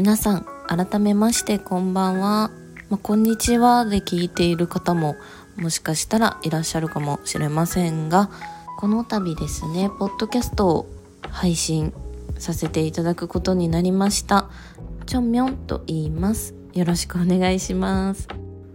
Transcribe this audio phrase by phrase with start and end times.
[0.00, 2.50] 皆さん改めましてこんばんは、
[2.88, 5.14] まあ、こんにちはで聞いている方も
[5.56, 8.30] もしかしたらいらっしゃるかもしれませんが
[8.78, 10.86] この度ですねポッドキャストを
[11.28, 11.92] 配信
[12.38, 14.48] させていただくことになりました。
[15.04, 16.54] チョンミョンと言います。
[16.72, 18.26] よろしくお願いします。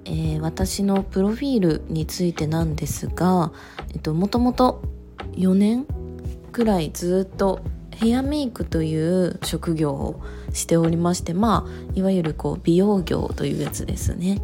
[0.06, 3.52] えー、私のプロフィールについてなんですが、
[3.96, 4.84] えっと、もともと
[5.32, 5.88] 4年
[6.52, 7.62] くらいずっと
[7.96, 10.22] ヘアメイクという職業を
[10.54, 14.42] しておりましてまあいわゆるこう美容業というやつですね。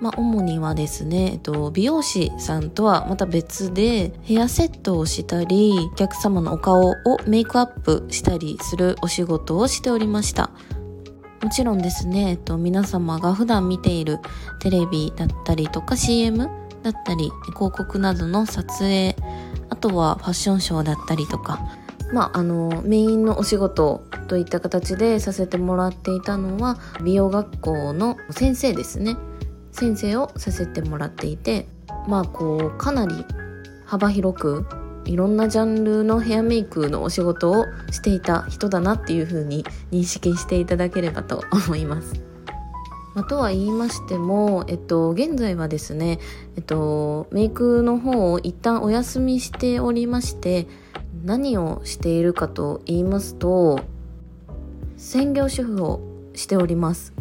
[0.00, 6.96] まあ、主にはですね、えっと、美容師さんとはまた別でヘアセットをしたりお客様のお顔を
[7.26, 10.50] メイクアップしたりするお仕事をしておりました
[11.42, 14.20] もちろんですね、えっと、皆様が普段見ている
[14.60, 16.48] テレビだったりとか CM
[16.82, 19.16] だったり広告などの撮影
[19.68, 21.60] あとはファッションショーだったりとか
[22.12, 29.16] まあ、あのメインのお仕事といった形でさせてもらっていたのは美容学校の先生ですね
[29.72, 31.66] 先生をさせてもらっていて
[32.08, 33.24] まあこうかなり
[33.84, 34.66] 幅広く
[35.04, 42.14] いろんなジャンルのヘアメイクのお仕事をしていた人だなっていう風に認識していただければと 思います。
[43.14, 46.20] まあ、とは言いましても、えっと、現在はですね、
[46.54, 50.68] えっと、メイクの方を一旦お休みしておりまして
[51.22, 53.80] 何をしているかと言いますと
[54.96, 56.00] 専業主婦を
[56.34, 57.12] しております。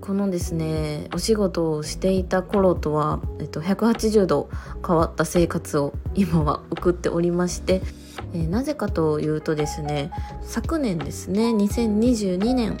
[0.00, 4.48] このですねお仕事をしていた頃とは、えっと、180度
[4.84, 7.82] 変わった生活を今は送っておりまして、
[8.32, 10.10] えー、なぜかというとですね
[10.42, 12.78] 昨年ですね2022年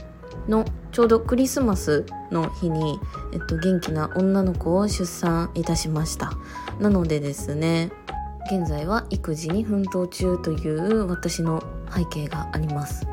[0.48, 2.98] のちょうどクリスマスの日に、
[3.32, 6.32] えっと、元気な女の子を出産いたしました。
[6.80, 7.92] なのでですね
[8.46, 11.62] 現在は育児に奮闘中という私の
[11.94, 13.06] 背景があります。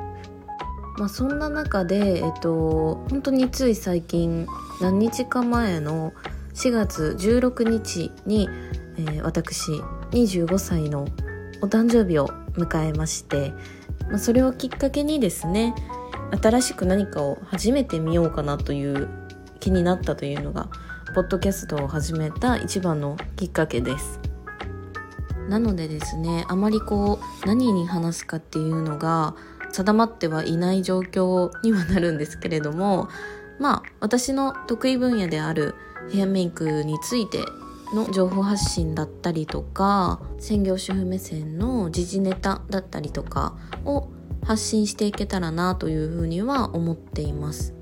[0.97, 4.47] まあ、そんな中で、えっと、本当につい最近
[4.81, 6.11] 何日か前の
[6.55, 8.49] 4月16日に、
[8.97, 9.71] えー、私
[10.11, 11.07] 25歳の
[11.61, 13.53] お誕生日を迎えまして、
[14.09, 15.75] まあ、それをきっかけにですね
[16.41, 19.07] 新しく何かを始めてみようかなという
[19.59, 20.69] 気になったというのが
[21.13, 24.26] ポッドキャストを始めた一番のきっかけです。
[25.49, 29.35] なのでですねあまりこう何に話すかっていうのが
[29.71, 33.09] 定まってはいない状況にはなるんですけれども
[33.59, 35.75] まあ私の得意分野である
[36.11, 37.39] ヘアメイクについて
[37.93, 43.55] の情報発信だったりとか専業主婦目線の時事ネタだったりとか
[43.85, 44.09] を
[44.45, 47.73] 発信していけたらなというふうには思っています。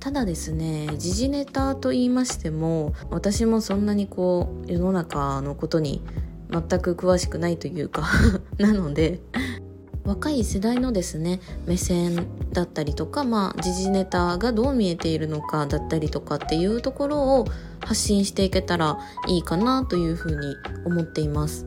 [0.00, 6.02] ただですね時事ネタと言いましても私もそんなにこう世の中のことに
[6.50, 8.08] 全く詳しくないというか
[8.58, 9.20] なので
[10.04, 17.46] 若い世代のですね目線だったりとかまあ時事ネタがどう見えているのかだったりとかっていうところを
[17.80, 20.56] 発信していけたらいいかなというふうに
[20.86, 21.66] 思っています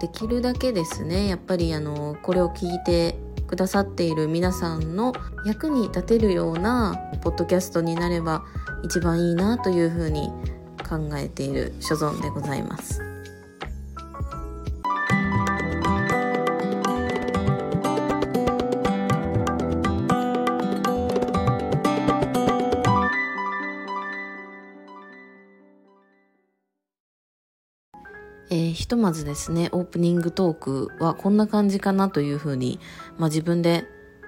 [0.00, 5.12] できるだけですねやっぱりあのこれを聞いてくださっている皆さんの
[5.44, 8.44] 役に立てるようなポッドキャストになれば
[8.82, 10.30] 一番いいなというふうに
[10.88, 13.11] 考えている所存でございます。
[28.92, 32.78] とまずですね、オープニングトークはこんな感じかなというふうに、
[33.16, 33.86] まあ自分で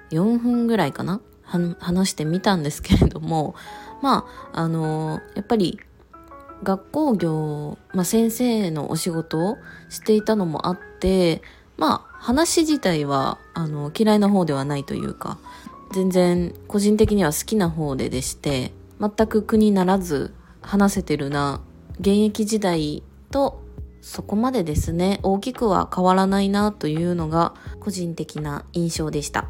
[0.09, 3.53] 4分ぐらいかな話してみたんですけれども、
[4.01, 5.79] まあ、あの、やっぱり
[6.63, 9.57] 学校業、まあ先生のお仕事を
[9.89, 11.43] していたのもあって、
[11.77, 15.37] まあ話自体は、あの、嫌いな方ではないというか、
[15.91, 21.61] 全然個人的には好きな方ででして、全く苦にならず話せてるな、
[21.99, 23.63] 現役時代と
[24.05, 29.49] そこまでですね、大きくは変わらないなというのが個人的な印象でした。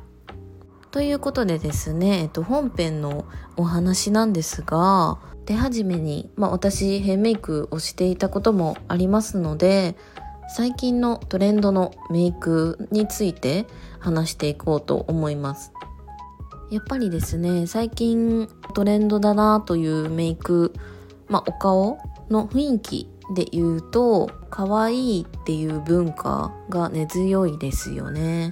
[0.92, 3.26] ということでですね、えっと、本編の
[3.58, 9.98] お話なんですが、手始めに、まあ私、ヘアメイクをしていたこともありますので、
[10.48, 13.68] 最近のトレンドのメイクについて
[14.00, 15.74] 話していこうと思います。
[16.72, 20.74] やっぱりですね、最近トレンドだなというメイク、
[21.28, 21.98] まあお顔
[22.30, 28.52] の雰囲気で言うと可愛いっていう文化が根強いですよね。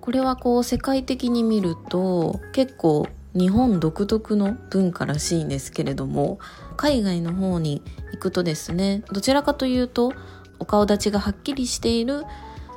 [0.00, 6.38] これはこう世界的に見ると結構日本独特の文化らしいんですけれども
[6.76, 10.12] 海外の方に行くとですねどちらかというと
[10.58, 12.24] お顔立ちがはっきりしている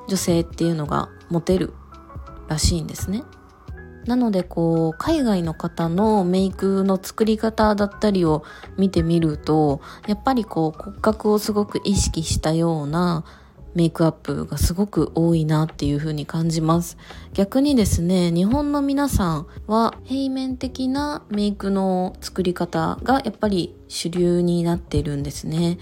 [0.07, 1.73] 女性っていうのがモテる
[2.47, 3.23] らしいんですね。
[4.07, 8.44] なのでこう海外の方のメイクの作り方だったりを
[8.77, 13.25] 見てみるとやっぱりこう骨格をすごく意識したような
[13.77, 16.98] メイクアップがすごく多いなっていう風に感じます。
[17.33, 25.77] 逆にですね、日本の皆さんは平面的なメイクの作り方がやっぱり主流になっているんですね。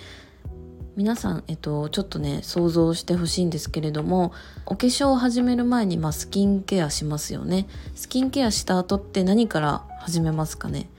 [0.96, 4.32] 皆さん、えっと、ちょっとね、想像してほしいんですけれども、
[4.66, 7.68] お化粧を始める前に、まあ、スキンケアしますよね。
[7.96, 10.90] スキンケアした後って何から始めますかね？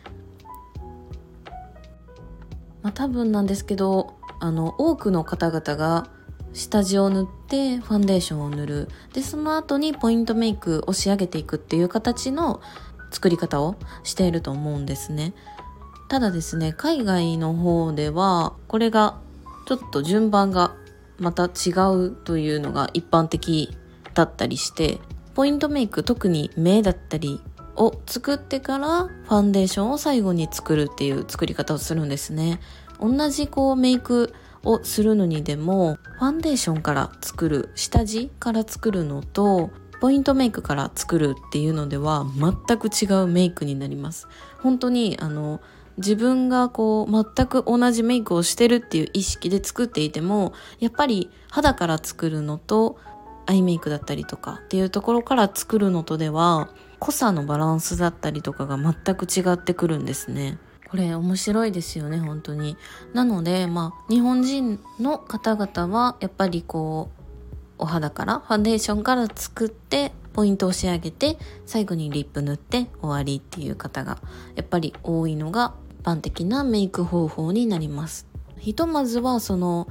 [2.82, 6.08] まあ、多分なんですけど、あの、多くの方々が
[6.52, 8.88] 下地を塗ってファンデーションを塗る。
[9.14, 12.60] で、その後にポイントメイクを仕上げていくっていう形の
[13.10, 15.32] 作り方をしていると思うんですね。
[16.08, 19.25] ただですね、海外の方では、これが
[19.66, 20.74] ちょっと順番が
[21.18, 23.76] また違うというのが一般的
[24.14, 24.98] だったりして、
[25.34, 27.40] ポイントメイク、特に目だったり
[27.76, 32.60] を作ってからファンデーションを最後に作るっていう作り方をするんですね。
[33.00, 34.32] 同じこうメイク
[34.64, 39.70] をするのにでも、ファンデーションから作る、下地から作るのと、
[40.00, 44.28] ポイントメイクから作るっていうのでは全く違うメイクになります。
[44.62, 45.60] 本当にあの
[45.98, 52.98] 自分がこう全く同じメイクをしてるっていう意識で作っていてもやっぱり肌から作るのと
[53.46, 60.58] アイメイクだったりとかっていうところから作るのとでは濃さのバランスだったりとかが全く違ってくるんですね。
[60.88, 62.76] これ面白いですよね本当に。
[63.12, 67.22] なのでまあ日本人の方々はやっぱりこう
[67.78, 74.19] お肌からファンデーションから作ってポイントを仕上げて最後にリップ塗って終わりっていう方が
[74.54, 75.75] やっぱり多いのが
[76.06, 78.26] 般的なメイク方法になります。
[78.58, 79.88] ひとまずはその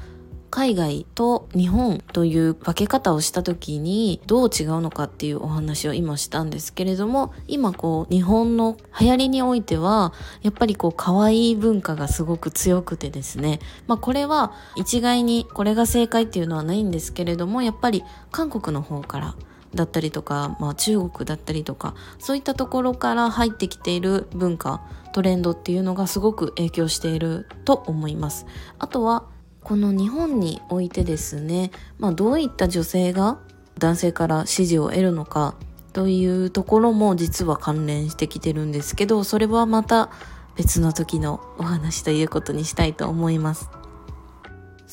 [0.56, 10.14] 海外と日本という分け方をした時にどう違うのかっていうお話を今したんですけれども今こう日本の流行りにおいては
[10.44, 19.36] やっぱりこう可愛い文化がすごく強くてですねまあこれは一概にこれが正解っていうのはないんですけれどもやっぱり韓国の方から
[19.76, 24.82] だったりとか、まあ、中国だったりとかそういったところから入ってきている文化
[25.14, 28.46] トレンドっていうのがすごく影響していると思います。
[28.80, 29.26] あとは
[29.64, 33.40] この日本においてですね、まあ、どういった女性が
[33.80, 35.56] 男性から支持を得るのか
[35.92, 40.12] というところも実は関連してきてるんですけどそれはまた
[40.56, 43.70] 別の時のお話ということにしたいと思います。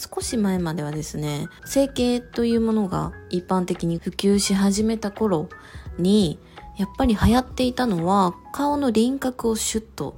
[0.02, 5.48] 少し前まではですね、整形というものが一般的に普及し始めた頃
[5.96, 6.40] に、
[6.76, 10.16] やっぱり流行っていたのは顔の輪郭をシュッと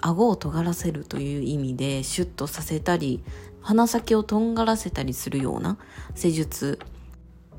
[0.00, 3.22] 顎を尖らせるという意味でシュッとさせたり
[3.60, 5.76] 鼻先をとんがらせたりするような
[6.14, 6.78] 施術。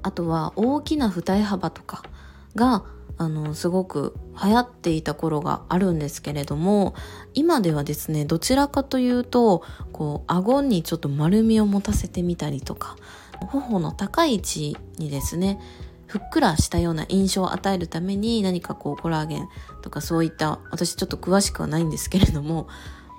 [0.01, 2.01] あとは大きな二重幅とか
[2.55, 2.85] が
[3.17, 6.93] あのすごく流行っていた頃があるんですけれども
[7.33, 12.95] 今ではですねどちらかというとこう顎にちょっと丸みを持たせてみたりとか
[13.47, 15.59] 頬の高い位置にですね
[16.05, 19.49] ふっくらしたような印象を与えるために何かこうコラーゲン
[19.81, 22.67] とかそういった私ちょっと詳しくはないんですけれども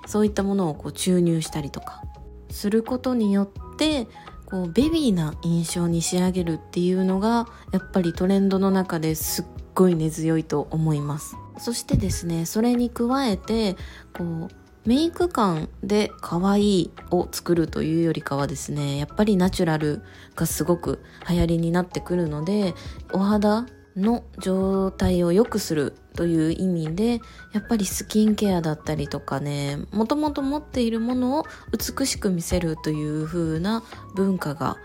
[0.07, 2.01] そういったものをこう注入したりとか
[2.49, 4.07] することによって
[4.45, 13.75] こうベビーな印象に仕上げるっていうのがやっぱりトレンドの中ですっごい根強いと思いますそしてですねそれに加えて
[14.13, 14.47] こう
[14.85, 20.01] メイク感で可愛いを作るというよりかはですねやっぱりナチュラル
[20.35, 22.73] がすごく流行りになってくるので
[23.11, 27.19] お肌の状態を良くするという意味で
[27.53, 33.83] やっぱりスキンケアだったりとかねもともと持っているものを美しく見せるという風な
[34.15, 34.77] 文化が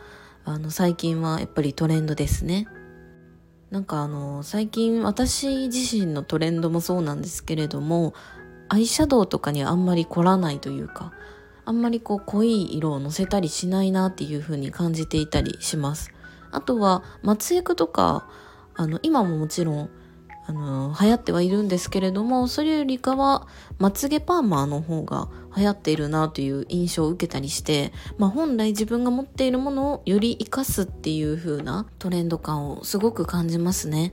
[0.45, 2.67] あの最近はやっぱりトレンドですね。
[3.75, 8.15] なんかあの最近私自身のトレンドもそうなんですけれども
[8.69, 11.13] アイシャドウとかにあんまり凝らないというか
[11.65, 16.13] あんまりこう濃い色をのせたりしないなっていう風に感じていたりします。
[16.53, 18.29] あとは松エクとか
[18.77, 19.91] あの今ももちろん
[20.47, 23.47] あの、流行ってはいるんですけれども、それよりかは、
[23.79, 34.13] まつげパーマーの方が流行っているなという印象を受けたりして、まあ本来自分が持っているものをより活かすっていう風なトレンド感をすごく感じますね。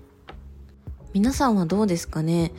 [1.13, 2.53] 皆さんはどうですかね？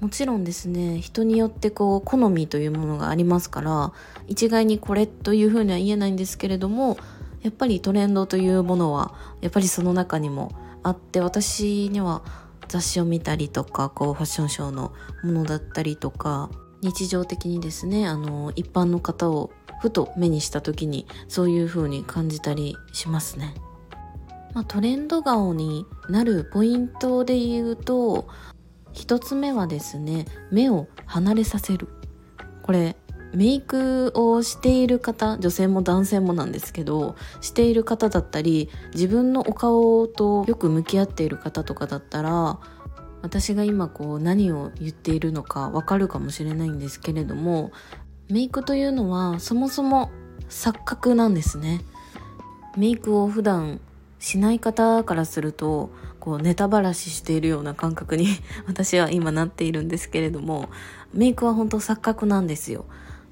[0.00, 3.92] もちろんですね、人によってこう、好みというものがありますから、
[4.26, 6.96] 一概にこれという風には言えないんですけれども、
[7.42, 10.50] やっぱりトレンドというものは、やっぱりその中にも
[10.82, 12.22] あって、私には
[12.68, 14.92] 雑誌を見たりとかこうファッションショーの
[15.22, 16.50] ものだったりとか
[16.82, 23.54] 日常的にですねあの一般の方をふと目にした時にそういう風に感じたりしますね。
[24.54, 28.28] まあ、トレンド顔になるポイントで言うと
[28.92, 31.88] 一つ目はですね目を離れさせる。
[32.62, 32.96] これ
[33.34, 42.58] メイクをしている方女性も男性もなんですけどしている方だったり自分のお顔とよく向き合っている方とかだったら
[43.22, 47.72] 私が今こう何を言っているのかわかるかもしれないんですけれども
[48.28, 50.10] メイクというのはそもそも
[50.48, 51.80] 錯覚なんですね
[52.76, 53.80] メイクを普段
[54.18, 58.28] しない方からするとこうネタばらししているような感覚に
[58.66, 60.68] 私は今なっているんですけれども
[61.12, 62.84] メイクは本当錯覚なんですよ。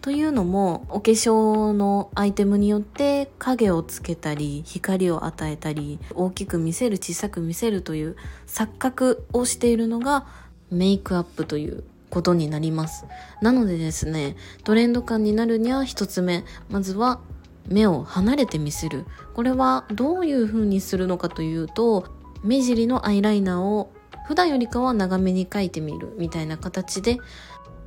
[0.03, 8.17] というのもお化粧のアイテムによって影をつけたり光を与えたり大きく見せる小さく見せるという
[8.47, 10.27] 錯覚をしているのが
[10.71, 13.07] メイクアップということになります。
[13.43, 17.21] なのでですねトレンド感になるには一つ目まずは
[17.69, 19.05] 目を離れて見せる。
[19.35, 22.07] これはどういう風にするのかというと
[22.43, 23.93] 目尻のアイライナーを
[24.27, 27.19] 普段よりかは長めに描いてみるみたいな形で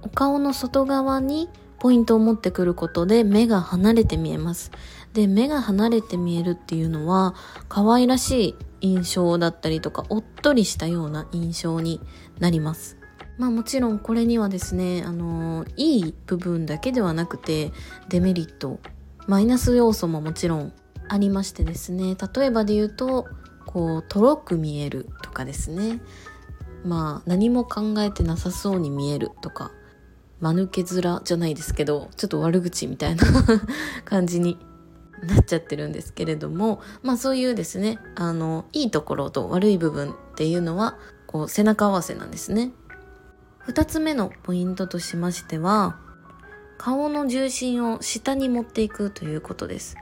[0.03, 1.49] お顔の外側に
[1.83, 4.71] ポイントを持ってくることで目が離れて見えます。
[5.11, 7.35] で、目が離れて見えるっていうのは
[7.67, 11.99] 可愛らしい印象だったりとかおっとりしたような印象に
[12.39, 12.95] なります。
[13.37, 17.73] まあもちろんこれにはですね、あのいい部分だけではなくて
[18.07, 18.79] デメリット
[19.27, 20.71] マイナス要素ももちろん
[21.09, 23.27] ありましてですね例えばで言うと
[23.65, 25.99] こうとろく見えるとかですね
[26.85, 29.71] まあ何も考えてなさそうに見えるとか
[30.43, 33.23] 間抜け面じゃないですけどちょっと悪口みたいな
[34.03, 34.57] 感じに
[35.23, 40.97] なっちゃってるんですけれどもまあそういうですねあのいいところと悪い部分っていうのは
[41.27, 42.73] こう背中合わせなんですね
[43.67, 45.97] 2つ目のポイントとしましては
[46.77, 49.95] 顔の重心を下に持っていくということです。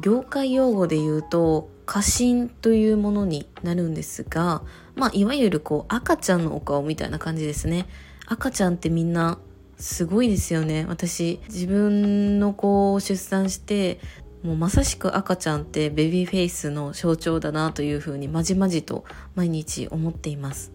[0.00, 4.62] 業界用語で言うと過信というものになるんですが、
[4.94, 7.86] まあ、いわゆるこう赤ちゃんのお顔みたいな感じですね。
[8.26, 9.38] 赤ちゃんってみんな
[9.80, 10.84] すごいですよね。
[10.88, 13.98] 私、自分の子を出産して、
[14.42, 20.72] もうまさしく赤ちゃんってベビーフェイスの象徴だなというふうにまじまじと毎日思っています。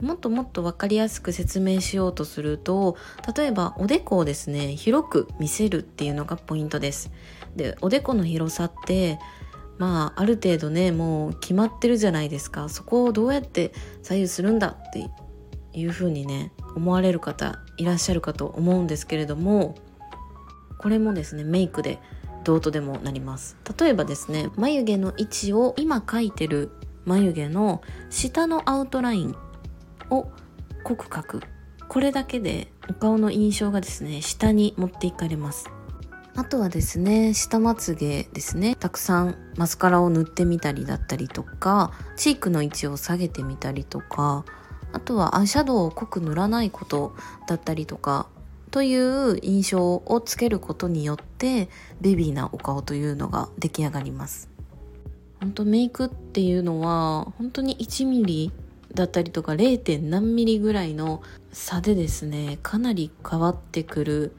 [0.00, 2.96] もっともっと分かりやすく説明しようとすると
[3.36, 7.10] 例えばおでこをですね広く見せるっていうのがポイントです
[7.56, 9.18] でおでこの広さって
[9.78, 15.08] まあある程度ねもう決まってるじゃないですかそこをどうやって左右するんだって
[15.74, 19.74] いうふうにね思われる方いらっしゃるかと思うんですけれども
[20.78, 21.98] これもですねメイクで
[22.44, 23.56] どうとでもなります。
[23.78, 26.70] 例えばですね眉毛の位置を今描いてる
[27.06, 29.36] 眉毛の下のアウトライン
[30.10, 30.28] を
[30.84, 31.40] 濃く描く。
[31.88, 35.70] これだけでお顔の印象がですね下に持っていかれます。
[36.36, 38.74] あとはですね下まつげですね。
[38.74, 44.44] たくさんマスカラを塗ってみたりだったりとかチークの位置を下げてみたりとか
[44.94, 47.14] あとはアイシャドウを濃く塗らないこと
[47.48, 48.28] だったりとか
[48.70, 51.68] という印象をつけることによって
[52.00, 54.48] ベビーなお顔というのが出来上がります
[55.40, 58.52] 本当メイクっていうのは本当に1ミリ
[58.94, 60.00] だったりとか 0.
[60.00, 61.22] 何ミリぐらいの
[61.52, 64.36] 差でですねかなり変わってくる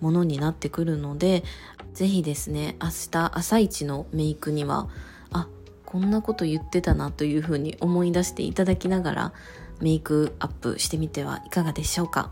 [0.00, 1.44] ものになってくるので
[1.94, 4.88] 是非ですね明日朝一のメイクには
[5.32, 5.46] あ
[5.86, 9.32] こんなこと言ってたなというふうに思い出していただきながら
[9.82, 12.30] メイクアップしてみてはいかがでしょうか？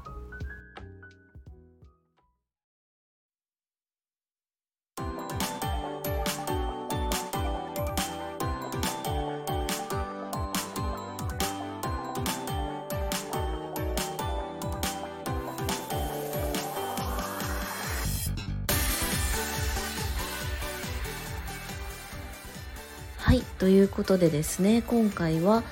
[23.18, 25.64] はいということでですね今回は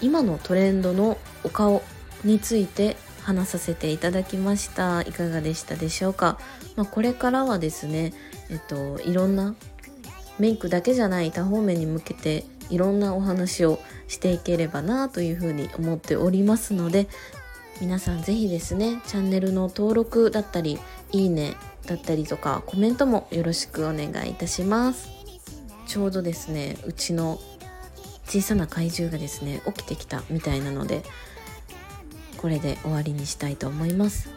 [0.00, 1.82] 今のトレンドのお顔
[2.24, 5.02] について話させていただきました。
[5.02, 6.38] いかがでしたでしょうか、
[6.76, 8.12] まあ、これからはですね
[8.50, 9.54] えっといろんな
[10.38, 17.08] メイクだけじゃない多方面に向けていろんなお話をしていければなというふうに思っておりますので
[17.80, 20.78] 皆さん是非ですねチャンネルの登録だったり
[21.12, 21.54] いいね
[21.86, 25.08] だったりとかコメントもよろしくお願いいたします。
[25.86, 27.40] ちょうどですねうちの
[28.28, 31.02] 小さな怪獣がですね起きてきたみたいなので
[32.36, 34.30] これで終わりにしたいと思います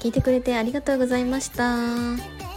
[0.00, 2.47] 聞いてくれてありがとうございました。